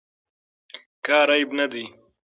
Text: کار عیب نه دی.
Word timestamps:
کار 1.05 1.29
عیب 1.35 1.49
نه 1.59 1.65
دی. 1.71 1.85